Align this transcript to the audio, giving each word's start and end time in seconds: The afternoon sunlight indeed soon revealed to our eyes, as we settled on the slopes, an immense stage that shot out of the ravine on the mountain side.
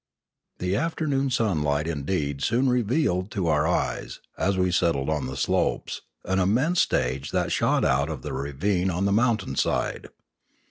The 0.57 0.75
afternoon 0.75 1.29
sunlight 1.29 1.85
indeed 1.85 2.41
soon 2.41 2.67
revealed 2.67 3.29
to 3.33 3.45
our 3.45 3.67
eyes, 3.67 4.19
as 4.35 4.57
we 4.57 4.71
settled 4.71 5.11
on 5.11 5.27
the 5.27 5.37
slopes, 5.37 6.01
an 6.25 6.39
immense 6.39 6.81
stage 6.81 7.29
that 7.29 7.51
shot 7.51 7.85
out 7.85 8.09
of 8.09 8.23
the 8.23 8.33
ravine 8.33 8.89
on 8.89 9.05
the 9.05 9.11
mountain 9.11 9.55
side. 9.55 10.07